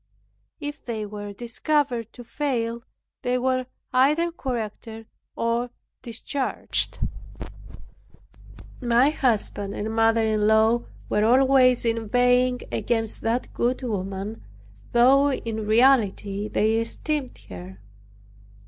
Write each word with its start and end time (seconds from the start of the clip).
If 0.59 0.83
they 0.83 1.05
were 1.05 1.31
discovered 1.31 2.11
to 2.13 2.23
fail, 2.23 2.81
they 3.21 3.37
were 3.37 3.67
either 3.93 4.31
corrected 4.31 5.05
or 5.35 5.69
discharged. 6.01 6.97
My 8.81 9.11
husband 9.11 9.75
and 9.75 9.93
mother 9.95 10.25
in 10.25 10.47
law 10.47 10.85
were 11.07 11.23
always 11.23 11.85
inveighing 11.85 12.61
against 12.71 13.21
that 13.21 13.53
good 13.53 13.83
woman, 13.83 14.43
though 14.91 15.31
in 15.31 15.67
reality 15.67 16.47
they 16.47 16.79
esteemed 16.79 17.37
her. 17.49 17.79